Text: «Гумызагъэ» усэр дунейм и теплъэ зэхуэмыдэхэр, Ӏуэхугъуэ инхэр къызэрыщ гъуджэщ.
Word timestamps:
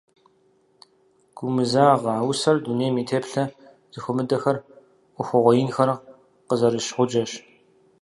«Гумызагъэ» 1.37 2.15
усэр 2.29 2.57
дунейм 2.63 2.95
и 3.01 3.03
теплъэ 3.09 3.43
зэхуэмыдэхэр, 3.93 4.57
Ӏуэхугъуэ 5.13 5.53
инхэр 5.61 5.89
къызэрыщ 6.47 6.87
гъуджэщ. 6.95 7.31